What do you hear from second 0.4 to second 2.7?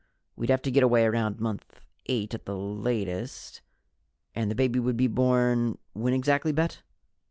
have to get away around Month Eight at the